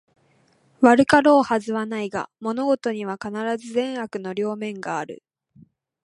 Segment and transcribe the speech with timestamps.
[0.81, 5.21] 悪かろうはずはないが、物事には必ず善悪の両面がある